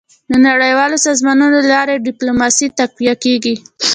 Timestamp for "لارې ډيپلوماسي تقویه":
1.73-3.15